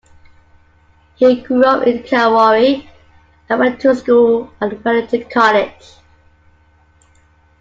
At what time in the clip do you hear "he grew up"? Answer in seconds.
1.15-1.85